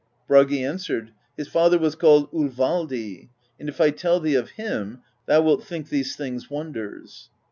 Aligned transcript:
Bragi 0.27 0.63
an 0.63 0.77
swered: 0.77 1.09
"His 1.37 1.47
father 1.47 1.77
was 1.77 1.93
called 1.93 2.31
Olvaldi, 2.31 3.29
and 3.59 3.69
if 3.69 3.79
I 3.79 3.91
tell 3.91 4.19
thee 4.19 4.33
of 4.33 4.49
him, 4.57 5.03
thou 5.27 5.41
wilt 5.43 5.63
think 5.63 5.89
these 5.89 6.15
things 6.15 6.49
wonders. 6.49 7.29